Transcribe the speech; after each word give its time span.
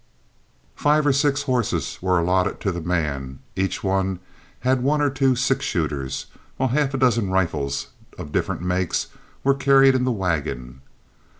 Five 0.75 1.05
and 1.05 1.15
six 1.15 1.43
horses 1.43 1.99
were 2.01 2.17
allotted 2.17 2.59
to 2.61 2.71
the 2.71 2.81
man, 2.81 3.37
each 3.55 3.83
one 3.83 4.19
had 4.61 4.81
one 4.81 4.99
or 4.99 5.11
two 5.11 5.35
six 5.35 5.63
shooters, 5.63 6.25
while 6.57 6.69
half 6.69 6.95
a 6.95 6.97
dozen 6.97 7.29
rifles 7.29 7.89
of 8.17 8.31
different 8.31 8.63
makes 8.63 9.09
were 9.43 9.53
carried 9.53 9.93
in 9.93 10.03
the 10.03 10.11
wagon. 10.11 10.81